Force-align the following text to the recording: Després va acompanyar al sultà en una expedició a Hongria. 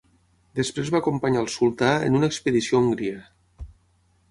Després 0.59 0.89
va 0.95 1.01
acompanyar 1.03 1.43
al 1.43 1.51
sultà 1.57 1.91
en 2.07 2.19
una 2.21 2.31
expedició 2.33 2.79
a 2.81 2.85
Hongria. 2.87 3.23